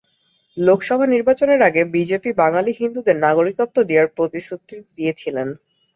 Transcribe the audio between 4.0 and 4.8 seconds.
প্রতিশ্রুতি